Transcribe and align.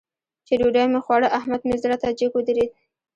چې 0.45 0.53
ډوډۍ 0.59 0.85
مې 0.91 0.99
خوړه؛ 1.05 1.27
احمد 1.37 1.61
مې 1.67 1.75
زړه 1.83 1.97
ته 2.01 2.07
جګ 2.19 2.31
ودرېد. 2.35 2.71